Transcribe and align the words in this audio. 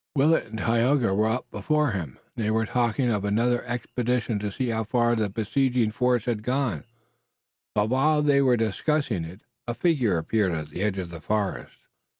Willet 0.15 0.47
and 0.47 0.57
Tayoga 0.57 1.13
were 1.13 1.27
up 1.27 1.51
before 1.51 1.91
him, 1.91 2.17
and 2.35 2.43
they 2.43 2.49
were 2.49 2.65
talking 2.65 3.11
of 3.11 3.23
another 3.23 3.63
expedition 3.67 4.39
to 4.39 4.51
see 4.51 4.69
how 4.69 4.83
far 4.83 5.15
the 5.15 5.29
besieging 5.29 5.91
force 5.91 6.25
had 6.25 6.41
gone, 6.41 6.85
but 7.75 7.87
while 7.89 8.23
they 8.23 8.41
were 8.41 8.57
discussing 8.57 9.23
it 9.23 9.41
a 9.67 9.75
figure 9.75 10.17
appeared 10.17 10.53
at 10.53 10.69
the 10.71 10.81
edge 10.81 10.97
of 10.97 11.11
the 11.11 11.21
forest. 11.21 11.75